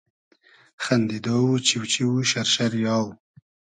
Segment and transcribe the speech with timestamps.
[0.83, 3.07] خئندیدۉ و چیو چیو و شئر شئری آو